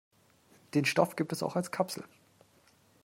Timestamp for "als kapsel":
1.55-2.03